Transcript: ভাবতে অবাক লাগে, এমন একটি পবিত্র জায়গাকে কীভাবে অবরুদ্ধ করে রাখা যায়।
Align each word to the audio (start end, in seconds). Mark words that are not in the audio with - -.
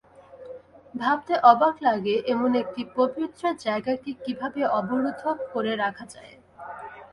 ভাবতে 0.95 1.33
অবাক 1.51 1.75
লাগে, 1.87 2.15
এমন 2.33 2.51
একটি 2.63 2.81
পবিত্র 2.97 3.43
জায়গাকে 3.65 4.11
কীভাবে 4.23 4.61
অবরুদ্ধ 4.79 5.23
করে 5.53 5.71
রাখা 5.83 6.05
যায়। 6.13 6.33